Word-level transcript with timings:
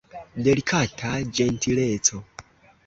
Delikata 0.47 1.11
ĝentileco! 1.41 2.25